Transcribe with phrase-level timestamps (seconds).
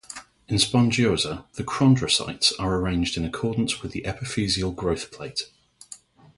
[0.47, 5.51] In the spongiosa, the chondrocytes are arranged in accordance with the epiphyseal growth plate.